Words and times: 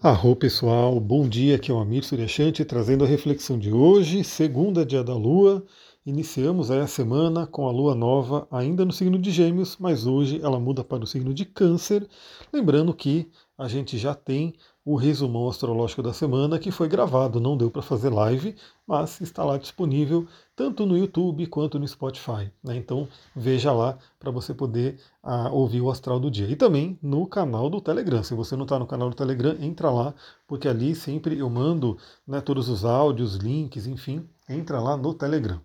Arro 0.00 0.36
pessoal, 0.36 1.00
bom 1.00 1.28
dia, 1.28 1.56
aqui 1.56 1.72
é 1.72 1.74
o 1.74 1.78
Amir 1.80 2.04
Suryashanti 2.04 2.64
trazendo 2.64 3.02
a 3.02 3.06
reflexão 3.08 3.58
de 3.58 3.72
hoje, 3.72 4.22
segunda 4.22 4.86
dia 4.86 5.02
da 5.02 5.12
Lua. 5.12 5.66
Iniciamos 6.08 6.70
aí 6.70 6.80
a 6.80 6.86
semana 6.86 7.46
com 7.46 7.68
a 7.68 7.70
Lua 7.70 7.94
nova 7.94 8.48
ainda 8.50 8.82
no 8.82 8.90
signo 8.90 9.18
de 9.18 9.30
Gêmeos, 9.30 9.76
mas 9.78 10.06
hoje 10.06 10.40
ela 10.42 10.58
muda 10.58 10.82
para 10.82 11.04
o 11.04 11.06
signo 11.06 11.34
de 11.34 11.44
Câncer. 11.44 12.08
Lembrando 12.50 12.94
que 12.94 13.30
a 13.58 13.68
gente 13.68 13.98
já 13.98 14.14
tem 14.14 14.54
o 14.82 14.96
resumão 14.96 15.46
astrológico 15.50 16.02
da 16.02 16.14
semana 16.14 16.58
que 16.58 16.70
foi 16.70 16.88
gravado, 16.88 17.38
não 17.38 17.58
deu 17.58 17.70
para 17.70 17.82
fazer 17.82 18.08
live, 18.08 18.56
mas 18.86 19.20
está 19.20 19.44
lá 19.44 19.58
disponível 19.58 20.26
tanto 20.56 20.86
no 20.86 20.96
YouTube 20.96 21.46
quanto 21.46 21.78
no 21.78 21.86
Spotify. 21.86 22.50
Né? 22.64 22.78
Então 22.78 23.06
veja 23.36 23.70
lá 23.70 23.98
para 24.18 24.30
você 24.30 24.54
poder 24.54 24.98
ah, 25.22 25.50
ouvir 25.50 25.82
o 25.82 25.90
astral 25.90 26.18
do 26.18 26.30
dia. 26.30 26.48
E 26.48 26.56
também 26.56 26.98
no 27.02 27.26
canal 27.26 27.68
do 27.68 27.82
Telegram. 27.82 28.22
Se 28.22 28.32
você 28.32 28.56
não 28.56 28.64
está 28.64 28.78
no 28.78 28.86
canal 28.86 29.10
do 29.10 29.14
Telegram, 29.14 29.54
entra 29.60 29.90
lá, 29.90 30.14
porque 30.46 30.68
ali 30.68 30.94
sempre 30.94 31.38
eu 31.38 31.50
mando 31.50 31.98
né, 32.26 32.40
todos 32.40 32.70
os 32.70 32.82
áudios, 32.82 33.34
links, 33.34 33.86
enfim, 33.86 34.26
entra 34.48 34.80
lá 34.80 34.96
no 34.96 35.12
Telegram. 35.12 35.60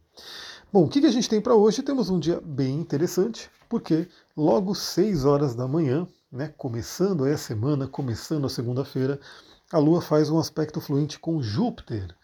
Bom, 0.72 0.86
o 0.86 0.90
que, 0.90 1.06
a 1.06 1.12
gente 1.12 1.30
tem 1.30 1.40
para 1.40 1.56
hoje? 1.56 1.84
Temos 1.84 2.10
um 2.10 2.20
dia 2.20 2.42
bem 2.44 2.80
interessante, 2.80 3.50
porque 3.70 4.08
logo 4.36 4.74
6 4.74 5.24
horas 5.24 5.54
da 5.54 5.68
manhã, 5.68 6.08
né, 6.32 6.52
começando 6.58 7.26
a 7.26 7.38
semana, 7.38 7.88
começando 7.88 8.46
a 8.46 8.50
segunda-feira, 8.50 9.20
a 9.72 9.78
Lua 9.78 10.02
faz 10.02 10.30
um 10.30 10.40
aspecto 10.40 10.82
fluente 10.82 11.20
com 11.20 11.42
Júpiter. 11.42 12.16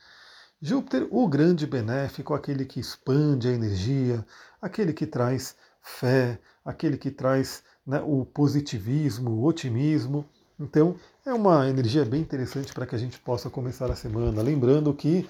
Júpiter, 0.62 1.08
o 1.12 1.28
grande 1.28 1.66
benéfico, 1.66 2.34
aquele 2.34 2.66
que 2.66 2.80
expande 2.80 3.48
a 3.48 3.52
energia, 3.52 4.26
aquele 4.62 4.94
que 4.94 5.06
traz 5.06 5.56
fé, 5.82 6.40
aquele 6.66 6.98
que 6.98 7.12
traz 7.12 7.64
né, 7.86 8.02
o 8.06 8.26
positivismo, 8.26 9.32
o 9.32 9.46
otimismo. 9.46 10.26
Então, 10.60 10.96
é 11.26 11.34
uma 11.34 11.70
energia 11.70 12.04
bem 12.04 12.22
interessante 12.22 12.74
para 12.74 12.86
que 12.86 12.96
a 12.96 13.00
gente 13.00 13.20
possa 13.20 13.50
começar 13.50 13.90
a 13.90 13.96
semana. 13.96 14.42
Lembrando 14.42 14.94
que 14.94 15.30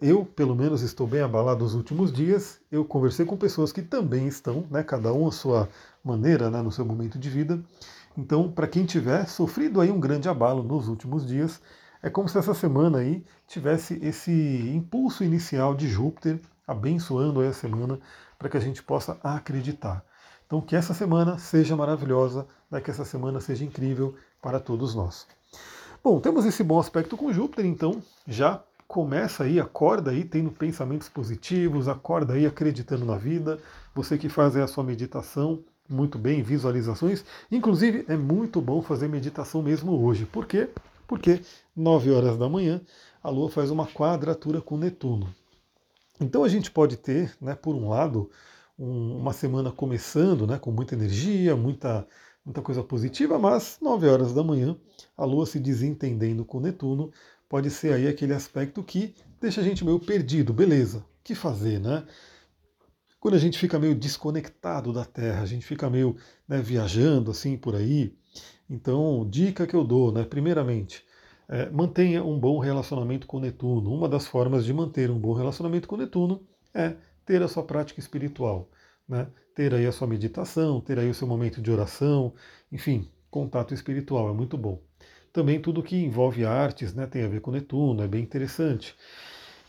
eu, 0.00 0.24
pelo 0.24 0.54
menos, 0.54 0.82
estou 0.82 1.06
bem 1.06 1.20
abalado 1.20 1.64
nos 1.64 1.74
últimos 1.74 2.12
dias. 2.12 2.60
Eu 2.70 2.84
conversei 2.84 3.26
com 3.26 3.36
pessoas 3.36 3.72
que 3.72 3.82
também 3.82 4.26
estão, 4.26 4.66
né, 4.70 4.82
cada 4.82 5.12
um 5.12 5.28
a 5.28 5.32
sua 5.32 5.68
maneira, 6.04 6.50
né, 6.50 6.62
no 6.62 6.72
seu 6.72 6.84
momento 6.84 7.18
de 7.18 7.28
vida. 7.28 7.60
Então, 8.16 8.50
para 8.50 8.66
quem 8.66 8.84
tiver 8.84 9.26
sofrido 9.28 9.80
aí 9.80 9.90
um 9.90 10.00
grande 10.00 10.28
abalo 10.28 10.62
nos 10.62 10.88
últimos 10.88 11.26
dias, 11.26 11.60
é 12.02 12.08
como 12.08 12.28
se 12.28 12.38
essa 12.38 12.54
semana 12.54 12.98
aí 12.98 13.24
tivesse 13.46 13.98
esse 14.02 14.32
impulso 14.74 15.22
inicial 15.22 15.74
de 15.74 15.88
Júpiter 15.88 16.40
abençoando 16.66 17.40
aí 17.40 17.48
a 17.48 17.52
semana 17.52 17.98
para 18.38 18.48
que 18.48 18.56
a 18.56 18.60
gente 18.60 18.82
possa 18.82 19.18
acreditar. 19.22 20.04
Então, 20.46 20.60
que 20.60 20.74
essa 20.74 20.94
semana 20.94 21.38
seja 21.38 21.76
maravilhosa, 21.76 22.46
né, 22.70 22.80
que 22.80 22.90
essa 22.90 23.04
semana 23.04 23.40
seja 23.40 23.64
incrível 23.64 24.14
para 24.40 24.58
todos 24.58 24.94
nós. 24.94 25.26
Bom, 26.02 26.18
temos 26.18 26.46
esse 26.46 26.64
bom 26.64 26.80
aspecto 26.80 27.16
com 27.16 27.32
Júpiter, 27.32 27.66
então 27.66 28.02
já 28.26 28.62
começa 28.90 29.44
aí, 29.44 29.60
acorda 29.60 30.10
aí 30.10 30.24
tendo 30.24 30.50
pensamentos 30.50 31.08
positivos, 31.08 31.86
acorda 31.86 32.34
aí 32.34 32.44
acreditando 32.44 33.04
na 33.04 33.16
vida. 33.16 33.56
Você 33.94 34.18
que 34.18 34.28
faz 34.28 34.56
a 34.56 34.66
sua 34.66 34.82
meditação, 34.82 35.62
muito 35.88 36.18
bem, 36.18 36.42
visualizações. 36.42 37.24
Inclusive, 37.52 38.04
é 38.08 38.16
muito 38.16 38.60
bom 38.60 38.82
fazer 38.82 39.06
meditação 39.06 39.62
mesmo 39.62 40.04
hoje. 40.04 40.26
Por 40.26 40.44
quê? 40.44 40.68
Porque 41.06 41.40
9 41.76 42.10
horas 42.10 42.36
da 42.36 42.48
manhã 42.48 42.80
a 43.22 43.30
Lua 43.30 43.48
faz 43.48 43.70
uma 43.70 43.86
quadratura 43.86 44.60
com 44.60 44.76
Netuno. 44.76 45.32
Então 46.20 46.42
a 46.42 46.48
gente 46.48 46.68
pode 46.68 46.96
ter, 46.96 47.32
né, 47.40 47.54
por 47.54 47.76
um 47.76 47.90
lado, 47.90 48.28
um, 48.76 49.18
uma 49.18 49.32
semana 49.32 49.70
começando 49.70 50.48
né, 50.48 50.58
com 50.58 50.72
muita 50.72 50.96
energia, 50.96 51.54
muita, 51.54 52.04
muita 52.44 52.60
coisa 52.60 52.82
positiva, 52.82 53.38
mas 53.38 53.78
9 53.80 54.08
horas 54.08 54.34
da 54.34 54.42
manhã 54.42 54.76
a 55.16 55.24
Lua 55.24 55.46
se 55.46 55.60
desentendendo 55.60 56.44
com 56.44 56.58
Netuno 56.58 57.12
pode 57.50 57.68
ser 57.68 57.92
aí 57.92 58.06
aquele 58.06 58.32
aspecto 58.32 58.80
que 58.80 59.12
deixa 59.40 59.60
a 59.60 59.64
gente 59.64 59.84
meio 59.84 59.98
perdido, 59.98 60.52
beleza, 60.52 60.98
o 60.98 61.04
que 61.24 61.34
fazer, 61.34 61.80
né? 61.80 62.06
Quando 63.18 63.34
a 63.34 63.38
gente 63.38 63.58
fica 63.58 63.76
meio 63.76 63.94
desconectado 63.94 64.92
da 64.92 65.04
Terra, 65.04 65.42
a 65.42 65.46
gente 65.46 65.66
fica 65.66 65.90
meio 65.90 66.16
né, 66.48 66.62
viajando 66.62 67.32
assim 67.32 67.56
por 67.56 67.74
aí. 67.74 68.16
Então, 68.68 69.28
dica 69.28 69.66
que 69.66 69.74
eu 69.74 69.82
dou, 69.82 70.12
né? 70.12 70.24
Primeiramente, 70.24 71.04
é, 71.48 71.68
mantenha 71.70 72.24
um 72.24 72.38
bom 72.38 72.60
relacionamento 72.60 73.26
com 73.26 73.40
Netuno. 73.40 73.92
Uma 73.92 74.08
das 74.08 74.28
formas 74.28 74.64
de 74.64 74.72
manter 74.72 75.10
um 75.10 75.18
bom 75.18 75.32
relacionamento 75.32 75.88
com 75.88 75.96
Netuno 75.96 76.46
é 76.72 76.94
ter 77.26 77.42
a 77.42 77.48
sua 77.48 77.64
prática 77.64 77.98
espiritual, 77.98 78.70
né? 79.08 79.26
Ter 79.56 79.74
aí 79.74 79.86
a 79.86 79.92
sua 79.92 80.06
meditação, 80.06 80.80
ter 80.80 81.00
aí 81.00 81.10
o 81.10 81.14
seu 81.14 81.26
momento 81.26 81.60
de 81.60 81.70
oração, 81.70 82.32
enfim, 82.70 83.10
contato 83.28 83.74
espiritual 83.74 84.30
é 84.30 84.32
muito 84.32 84.56
bom. 84.56 84.80
Também 85.32 85.60
tudo 85.60 85.82
que 85.82 85.96
envolve 85.96 86.44
artes 86.44 86.92
né, 86.92 87.06
tem 87.06 87.22
a 87.22 87.28
ver 87.28 87.40
com 87.40 87.50
Netuno, 87.50 88.02
é 88.02 88.08
bem 88.08 88.22
interessante. 88.22 88.96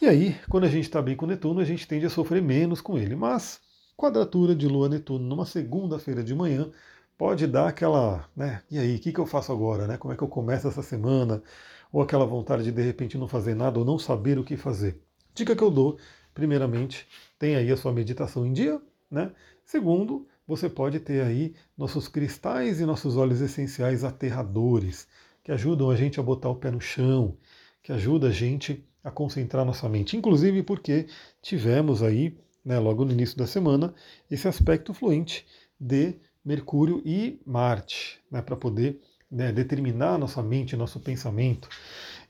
E 0.01 0.07
aí, 0.07 0.35
quando 0.49 0.63
a 0.63 0.67
gente 0.67 0.85
está 0.85 0.99
bem 1.01 1.15
com 1.15 1.27
Netuno, 1.27 1.59
a 1.59 1.65
gente 1.65 1.87
tende 1.87 2.05
a 2.05 2.09
sofrer 2.09 2.41
menos 2.41 2.81
com 2.81 2.97
ele. 2.97 3.15
Mas 3.15 3.61
quadratura 3.95 4.55
de 4.55 4.67
Lua-Netuno 4.67 5.23
numa 5.23 5.45
segunda-feira 5.45 6.23
de 6.23 6.33
manhã 6.33 6.71
pode 7.15 7.45
dar 7.45 7.67
aquela, 7.67 8.27
né? 8.35 8.63
E 8.71 8.79
aí, 8.79 8.95
o 8.95 8.99
que, 8.99 9.13
que 9.13 9.19
eu 9.19 9.27
faço 9.27 9.51
agora? 9.51 9.85
Né? 9.85 9.97
Como 9.97 10.11
é 10.11 10.17
que 10.17 10.23
eu 10.23 10.27
começo 10.27 10.67
essa 10.67 10.81
semana? 10.81 11.43
Ou 11.93 12.01
aquela 12.01 12.25
vontade 12.25 12.63
de 12.63 12.71
de 12.71 12.81
repente 12.81 13.15
não 13.15 13.27
fazer 13.27 13.53
nada 13.53 13.77
ou 13.77 13.85
não 13.85 13.99
saber 13.99 14.39
o 14.39 14.43
que 14.43 14.57
fazer. 14.57 14.99
Dica 15.35 15.55
que 15.55 15.63
eu 15.63 15.69
dou, 15.69 15.99
primeiramente, 16.33 17.07
tem 17.37 17.55
aí 17.55 17.71
a 17.71 17.77
sua 17.77 17.93
meditação 17.93 18.43
em 18.43 18.53
dia, 18.53 18.81
né? 19.09 19.31
Segundo, 19.63 20.27
você 20.47 20.67
pode 20.67 20.99
ter 20.99 21.21
aí 21.21 21.53
nossos 21.77 22.07
cristais 22.07 22.81
e 22.81 22.85
nossos 22.85 23.15
óleos 23.15 23.39
essenciais 23.39 24.03
aterradores 24.03 25.07
que 25.43 25.51
ajudam 25.51 25.89
a 25.89 25.95
gente 25.95 26.19
a 26.19 26.23
botar 26.23 26.49
o 26.49 26.55
pé 26.55 26.71
no 26.71 26.81
chão, 26.81 27.37
que 27.81 27.91
ajuda 27.91 28.27
a 28.27 28.31
gente 28.31 28.85
a 29.03 29.09
concentrar 29.09 29.65
nossa 29.65 29.89
mente. 29.89 30.15
Inclusive 30.15 30.63
porque 30.63 31.07
tivemos 31.41 32.03
aí, 32.03 32.37
né, 32.63 32.77
logo 32.79 33.03
no 33.03 33.11
início 33.11 33.37
da 33.37 33.47
semana, 33.47 33.93
esse 34.29 34.47
aspecto 34.47 34.93
fluente 34.93 35.45
de 35.79 36.15
Mercúrio 36.45 37.01
e 37.05 37.39
Marte, 37.45 38.19
né, 38.29 38.41
para 38.41 38.55
poder 38.55 38.99
né, 39.29 39.51
determinar 39.51 40.17
nossa 40.17 40.43
mente, 40.43 40.75
nosso 40.75 40.99
pensamento. 40.99 41.69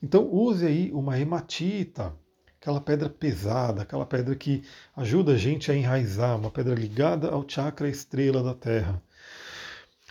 Então 0.02 0.30
use 0.32 0.66
aí 0.66 0.92
uma 0.94 1.20
hematita, 1.20 2.14
aquela 2.60 2.80
pedra 2.80 3.10
pesada, 3.10 3.82
aquela 3.82 4.06
pedra 4.06 4.36
que 4.36 4.64
ajuda 4.96 5.34
a 5.34 5.38
gente 5.38 5.72
a 5.72 5.76
enraizar, 5.76 6.38
uma 6.38 6.52
pedra 6.52 6.76
ligada 6.76 7.30
ao 7.30 7.48
chakra 7.48 7.90
estrela 7.90 8.44
da 8.44 8.54
Terra. 8.54 9.02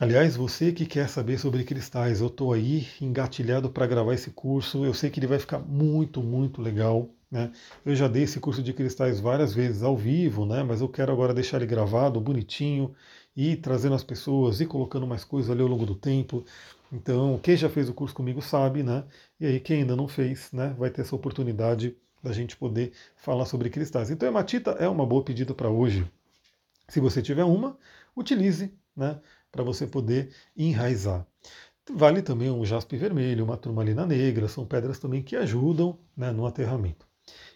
Aliás, 0.00 0.34
você 0.34 0.72
que 0.72 0.86
quer 0.86 1.10
saber 1.10 1.38
sobre 1.38 1.62
cristais, 1.62 2.22
eu 2.22 2.28
estou 2.28 2.54
aí 2.54 2.88
engatilhado 3.02 3.68
para 3.68 3.86
gravar 3.86 4.14
esse 4.14 4.30
curso. 4.30 4.82
Eu 4.82 4.94
sei 4.94 5.10
que 5.10 5.20
ele 5.20 5.26
vai 5.26 5.38
ficar 5.38 5.58
muito, 5.58 6.22
muito 6.22 6.62
legal. 6.62 7.10
Né? 7.30 7.52
Eu 7.84 7.94
já 7.94 8.08
dei 8.08 8.22
esse 8.22 8.40
curso 8.40 8.62
de 8.62 8.72
cristais 8.72 9.20
várias 9.20 9.52
vezes 9.52 9.82
ao 9.82 9.94
vivo, 9.94 10.46
né? 10.46 10.62
mas 10.62 10.80
eu 10.80 10.88
quero 10.88 11.12
agora 11.12 11.34
deixar 11.34 11.58
ele 11.58 11.66
gravado, 11.66 12.18
bonitinho, 12.18 12.94
e 13.36 13.56
trazendo 13.56 13.94
as 13.94 14.02
pessoas 14.02 14.58
e 14.62 14.64
colocando 14.64 15.06
mais 15.06 15.22
coisas 15.22 15.50
ali 15.50 15.60
ao 15.60 15.68
longo 15.68 15.84
do 15.84 15.94
tempo. 15.94 16.46
Então, 16.90 17.38
quem 17.42 17.54
já 17.54 17.68
fez 17.68 17.90
o 17.90 17.94
curso 17.94 18.14
comigo 18.14 18.40
sabe, 18.40 18.82
né? 18.82 19.04
E 19.38 19.44
aí, 19.44 19.60
quem 19.60 19.80
ainda 19.80 19.94
não 19.94 20.08
fez, 20.08 20.50
né, 20.50 20.74
vai 20.78 20.88
ter 20.88 21.02
essa 21.02 21.14
oportunidade 21.14 21.94
da 22.22 22.32
gente 22.32 22.56
poder 22.56 22.92
falar 23.16 23.44
sobre 23.44 23.68
cristais. 23.68 24.10
Então, 24.10 24.26
hematita 24.26 24.70
é 24.72 24.88
uma 24.88 25.04
boa 25.04 25.22
pedida 25.22 25.52
para 25.54 25.68
hoje. 25.68 26.10
Se 26.88 27.00
você 27.00 27.20
tiver 27.20 27.44
uma, 27.44 27.76
utilize, 28.16 28.72
né? 28.96 29.20
Para 29.50 29.62
você 29.62 29.86
poder 29.86 30.30
enraizar. 30.56 31.26
Vale 31.92 32.22
também 32.22 32.50
um 32.50 32.64
jaspe 32.64 32.96
vermelho, 32.96 33.44
uma 33.44 33.56
turmalina 33.56 34.06
negra, 34.06 34.48
são 34.48 34.64
pedras 34.64 34.98
também 34.98 35.22
que 35.22 35.34
ajudam 35.36 35.98
né, 36.16 36.30
no 36.30 36.46
aterramento. 36.46 37.06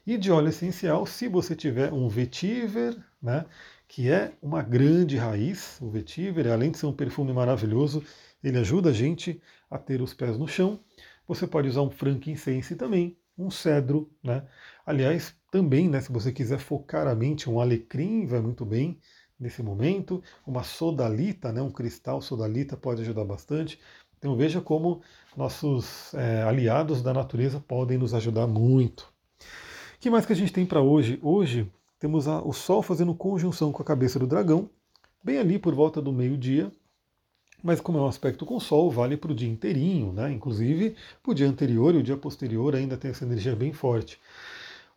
E 0.06 0.18
de 0.18 0.30
óleo 0.30 0.48
essencial, 0.48 1.06
se 1.06 1.28
você 1.28 1.54
tiver 1.54 1.92
um 1.92 2.08
vetiver, 2.08 2.96
né, 3.22 3.44
que 3.88 4.10
é 4.10 4.32
uma 4.42 4.62
grande 4.62 5.16
raiz, 5.16 5.78
o 5.80 5.88
vetiver, 5.88 6.48
além 6.48 6.70
de 6.70 6.78
ser 6.78 6.86
um 6.86 6.92
perfume 6.92 7.32
maravilhoso, 7.32 8.04
ele 8.42 8.58
ajuda 8.58 8.90
a 8.90 8.92
gente 8.92 9.40
a 9.70 9.78
ter 9.78 10.02
os 10.02 10.12
pés 10.12 10.36
no 10.36 10.48
chão. 10.48 10.80
Você 11.26 11.46
pode 11.46 11.68
usar 11.68 11.82
um 11.82 11.90
frankincense 11.90 12.76
também, 12.76 13.16
um 13.38 13.50
cedro, 13.50 14.10
né? 14.22 14.44
Aliás, 14.84 15.34
também, 15.50 15.88
né, 15.88 16.00
se 16.00 16.12
você 16.12 16.32
quiser 16.32 16.58
focar 16.58 17.06
a 17.06 17.14
mente, 17.14 17.48
um 17.48 17.60
alecrim 17.60 18.26
vai 18.26 18.40
muito 18.40 18.64
bem 18.64 19.00
nesse 19.38 19.62
momento. 19.62 20.22
Uma 20.46 20.62
sodalita, 20.62 21.52
né, 21.52 21.62
um 21.62 21.70
cristal 21.70 22.20
sodalita 22.20 22.76
pode 22.76 23.02
ajudar 23.02 23.24
bastante. 23.24 23.78
Então 24.18 24.36
veja 24.36 24.60
como 24.60 25.02
nossos 25.36 26.14
é, 26.14 26.42
aliados 26.42 27.02
da 27.02 27.12
natureza 27.12 27.60
podem 27.60 27.98
nos 27.98 28.14
ajudar 28.14 28.46
muito. 28.46 29.12
O 29.96 30.00
que 30.00 30.10
mais 30.10 30.24
que 30.24 30.32
a 30.32 30.36
gente 30.36 30.52
tem 30.52 30.64
para 30.64 30.80
hoje? 30.80 31.18
Hoje 31.22 31.70
temos 31.98 32.26
a, 32.28 32.40
o 32.42 32.52
Sol 32.52 32.82
fazendo 32.82 33.14
conjunção 33.14 33.72
com 33.72 33.82
a 33.82 33.84
cabeça 33.84 34.18
do 34.18 34.26
dragão, 34.26 34.68
bem 35.22 35.38
ali 35.38 35.58
por 35.58 35.74
volta 35.74 36.00
do 36.00 36.12
meio-dia. 36.12 36.70
Mas 37.62 37.80
como 37.80 37.96
é 37.96 38.00
um 38.02 38.06
aspecto 38.06 38.44
com 38.44 38.60
Sol, 38.60 38.90
vale 38.90 39.16
para 39.16 39.32
o 39.32 39.34
dia 39.34 39.48
inteirinho, 39.48 40.12
né? 40.12 40.30
Inclusive, 40.30 40.96
para 41.22 41.32
o 41.32 41.34
dia 41.34 41.48
anterior 41.48 41.94
e 41.94 41.98
o 41.98 42.02
dia 42.02 42.16
posterior 42.16 42.74
ainda 42.74 42.96
tem 42.96 43.10
essa 43.10 43.24
energia 43.24 43.56
bem 43.56 43.72
forte. 43.72 44.20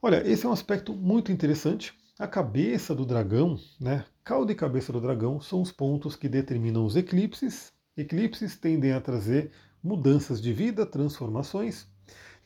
Olha, 0.01 0.21
esse 0.29 0.45
é 0.45 0.49
um 0.49 0.51
aspecto 0.51 0.93
muito 0.93 1.31
interessante, 1.31 1.93
a 2.19 2.27
cabeça 2.27 2.95
do 2.95 3.05
dragão, 3.05 3.59
né, 3.79 4.05
cauda 4.23 4.51
e 4.51 4.55
cabeça 4.55 4.91
do 4.91 4.99
dragão, 4.99 5.39
são 5.39 5.61
os 5.61 5.71
pontos 5.71 6.15
que 6.15 6.27
determinam 6.27 6.85
os 6.85 6.95
eclipses. 6.95 7.71
Eclipses 7.95 8.57
tendem 8.57 8.91
a 8.91 9.01
trazer 9.01 9.51
mudanças 9.83 10.41
de 10.41 10.51
vida, 10.51 10.85
transformações. 10.85 11.87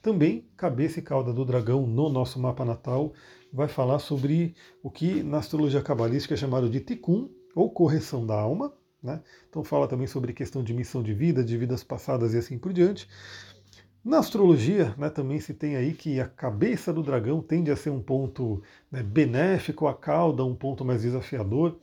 Também, 0.02 0.50
cabeça 0.58 1.00
e 1.00 1.02
cauda 1.02 1.32
do 1.32 1.46
dragão 1.46 1.86
no 1.88 2.10
nosso 2.10 2.40
mapa 2.40 2.66
natal 2.66 3.14
vai 3.54 3.68
falar 3.68 4.00
sobre 4.00 4.56
o 4.84 4.90
que 4.90 5.24
na 5.24 5.38
astrologia 5.38 5.82
cabalística 5.82 6.34
é 6.34 6.38
chamado 6.38 6.70
de 6.70 6.80
tikkun, 6.80 7.30
ou 7.56 7.70
correção 7.70 8.26
da 8.26 8.40
alma. 8.40 8.74
Né? 9.02 9.22
Então 9.50 9.64
fala 9.64 9.88
também 9.88 10.08
sobre 10.08 10.34
questão 10.34 10.64
de 10.64 10.74
missão 10.74 11.02
de 11.02 11.14
vida, 11.14 11.44
de 11.44 11.58
vidas 11.58 11.84
passadas 11.84 12.34
e 12.34 12.38
assim 12.38 12.58
por 12.58 12.74
diante. 12.74 13.08
Na 14.04 14.18
astrologia, 14.18 14.96
né, 14.98 15.12
também 15.12 15.40
se 15.40 15.54
tem 15.54 15.76
aí 15.76 15.94
que 15.94 16.20
a 16.20 16.28
cabeça 16.28 16.92
do 16.92 17.04
dragão 17.04 17.40
tende 17.40 17.70
a 17.70 17.76
ser 17.76 17.92
um 17.92 18.02
ponto 18.02 18.64
né, 18.92 19.04
benéfico, 19.04 19.86
a 19.86 19.94
cauda 19.94 20.44
um 20.44 20.56
ponto 20.56 20.84
mais 20.84 21.04
desafiador. 21.04 21.78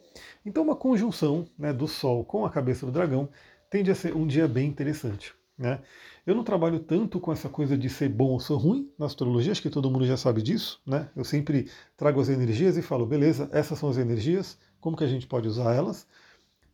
Então, 0.44 0.64
uma 0.64 0.74
conjunção 0.74 1.46
né, 1.56 1.72
do 1.72 1.86
Sol 1.86 2.24
com 2.24 2.44
a 2.44 2.50
cabeça 2.50 2.84
do 2.84 2.90
dragão 2.90 3.28
tende 3.70 3.88
a 3.88 3.94
ser 3.94 4.16
um 4.16 4.26
dia 4.26 4.48
bem 4.48 4.68
interessante. 4.68 5.32
Né? 5.56 5.80
Eu 6.26 6.34
não 6.34 6.42
trabalho 6.42 6.80
tanto 6.80 7.20
com 7.20 7.30
essa 7.32 7.48
coisa 7.48 7.78
de 7.78 7.88
ser 7.88 8.08
bom 8.08 8.30
ou 8.30 8.40
ser 8.40 8.54
ruim 8.54 8.90
na 8.98 9.06
astrologia, 9.06 9.52
acho 9.52 9.62
que 9.62 9.70
todo 9.70 9.88
mundo 9.88 10.04
já 10.04 10.16
sabe 10.16 10.42
disso. 10.42 10.82
Né? 10.84 11.08
Eu 11.14 11.22
sempre 11.22 11.70
trago 11.96 12.20
as 12.20 12.28
energias 12.28 12.76
e 12.76 12.82
falo, 12.82 13.06
beleza, 13.06 13.48
essas 13.52 13.78
são 13.78 13.88
as 13.88 13.96
energias, 13.96 14.58
como 14.80 14.96
que 14.96 15.04
a 15.04 15.08
gente 15.08 15.28
pode 15.28 15.46
usar 15.46 15.72
elas? 15.72 16.04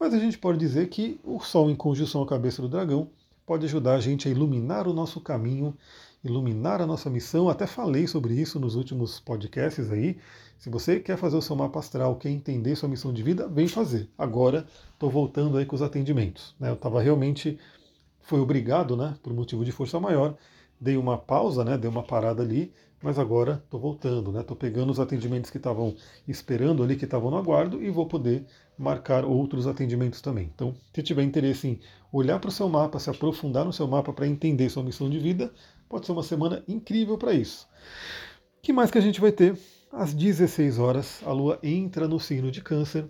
Mas 0.01 0.15
a 0.15 0.19
gente 0.19 0.39
pode 0.39 0.59
dizer 0.59 0.89
que 0.89 1.21
o 1.23 1.39
Sol 1.39 1.71
em 1.71 1.77
conjunção 1.77 2.23
à 2.23 2.27
cabeça 2.27 2.63
do 2.63 2.69
dragão 2.69 3.11
pode 3.47 3.67
ajudar 3.67 3.95
a 3.95 4.01
gente 4.01 4.29
a 4.29 4.31
iluminar 4.31 4.89
o 4.89 4.93
nosso 4.93 5.21
caminho, 5.21 5.77
iluminar 6.23 6.81
a 6.81 6.87
nossa 6.87 7.11
missão. 7.11 7.49
Até 7.49 7.67
falei 7.67 8.07
sobre 8.07 8.35
isso 8.35 8.59
nos 8.59 8.75
últimos 8.75 9.21
podcasts 9.21 9.91
aí. 9.91 10.19
Se 10.59 10.71
você 10.71 10.99
quer 10.99 11.19
fazer 11.19 11.37
o 11.37 11.43
seu 11.43 11.55
mapa 11.55 11.79
astral, 11.79 12.17
quer 12.17 12.31
entender 12.31 12.75
sua 12.77 12.89
missão 12.89 13.13
de 13.13 13.23
vida, 13.23 13.47
vem 13.47 13.69
fazer. 13.69 14.09
Agora 14.17 14.67
estou 14.93 15.11
voltando 15.11 15.59
aí 15.59 15.67
com 15.67 15.77
os 15.77 15.83
atendimentos. 15.83 16.55
Né? 16.59 16.71
Eu 16.71 16.75
estava 16.75 17.03
realmente, 17.03 17.59
foi 18.23 18.41
obrigado, 18.41 18.97
né, 18.97 19.15
por 19.23 19.35
motivo 19.35 19.65
de 19.65 19.73
força 19.73 20.01
maior, 20.01 20.37
dei 20.85 20.99
uma 20.99 21.17
pausa, 21.17 21.65
né, 21.65 21.79
dei 21.79 21.89
uma 21.89 22.03
parada 22.03 22.43
ali, 22.43 22.71
mas 23.03 23.19
agora 23.19 23.63
estou 23.65 23.81
voltando, 23.81 24.31
né? 24.31 24.41
Estou 24.41 24.57
pegando 24.57 24.91
os 24.91 25.01
atendimentos 25.01 25.51
que 25.51 25.57
estavam 25.57 25.95
esperando 26.29 26.83
ali, 26.83 26.97
que 26.97 27.05
estavam 27.05 27.31
no 27.31 27.37
aguardo, 27.37 27.83
e 27.83 27.91
vou 27.91 28.07
poder 28.07 28.47
marcar 28.79 29.25
outros 29.25 29.67
atendimentos 29.67 30.21
também. 30.21 30.51
Então, 30.55 30.75
se 30.95 31.03
tiver 31.03 31.23
interesse 31.23 31.69
em 31.69 31.81
olhar 32.13 32.39
para 32.39 32.49
o 32.49 32.53
seu 32.53 32.69
mapa, 32.69 32.99
se 32.99 33.11
aprofundar 33.11 33.65
no 33.65 33.73
seu 33.73 33.87
mapa 33.87 34.13
para 34.13 34.27
entender 34.27 34.71
sua 34.71 34.83
missão 34.83 35.09
de 35.11 35.19
vida, 35.19 35.53
pode 35.89 36.07
ser 36.07 36.13
uma 36.13 36.23
semana 36.23 36.63
incrível 36.67 37.19
para 37.19 37.35
isso. 37.35 37.67
O 38.59 38.63
que 38.63 38.73
mais 38.73 38.91
que 38.91 38.99
a 38.99 39.03
gente 39.03 39.21
vai 39.21 39.33
ter? 39.33 39.59
Às 39.93 40.15
16 40.15 40.79
horas, 40.79 41.21
a 41.27 41.33
Lua 41.33 41.59
entra 41.63 42.09
no 42.09 42.19
signo 42.19 42.51
de 42.51 42.63
Câncer, 42.63 43.07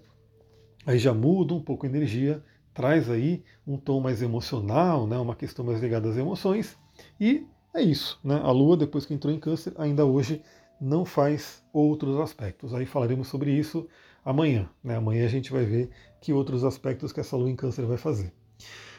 aí 0.85 0.99
já 0.99 1.15
muda 1.15 1.55
um 1.55 1.61
pouco 1.61 1.87
a 1.87 1.88
energia, 1.88 2.43
traz 2.75 3.09
aí 3.09 3.44
um 3.65 3.77
tom 3.77 4.00
mais 4.00 4.20
emocional, 4.23 5.06
né, 5.06 5.17
uma 5.19 5.37
questão 5.37 5.65
mais 5.65 5.81
ligada 5.81 6.09
às 6.09 6.17
emoções, 6.17 6.77
e 7.20 7.47
é 7.75 7.82
isso, 7.82 8.19
né? 8.23 8.41
A 8.43 8.50
Lua, 8.50 8.76
depois 8.76 9.05
que 9.05 9.12
entrou 9.12 9.35
em 9.35 9.38
câncer, 9.38 9.73
ainda 9.76 10.05
hoje 10.05 10.41
não 10.81 11.05
faz 11.05 11.62
outros 11.73 12.19
aspectos. 12.21 12.73
Aí 12.73 12.87
falaremos 12.87 13.29
sobre 13.29 13.50
isso 13.50 13.87
amanhã. 14.25 14.69
Né? 14.82 14.97
Amanhã 14.97 15.25
a 15.25 15.29
gente 15.29 15.50
vai 15.53 15.65
ver 15.65 15.91
que 16.21 16.32
outros 16.32 16.65
aspectos 16.65 17.12
que 17.12 17.21
essa 17.21 17.37
Lua 17.37 17.50
em 17.50 17.56
câncer 17.56 17.85
vai 17.85 17.97
fazer. 17.97 18.32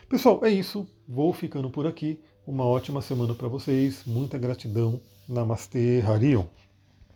Pessoal, 0.10 0.44
é 0.44 0.50
isso. 0.50 0.88
Vou 1.08 1.34
ficando 1.34 1.70
por 1.70 1.88
aqui. 1.88 2.20
Uma 2.46 2.66
ótima 2.66 3.02
semana 3.02 3.34
para 3.34 3.48
vocês. 3.48 4.04
Muita 4.06 4.38
gratidão. 4.38 5.00
Namastê, 5.28 6.04
Harion. 6.06 6.46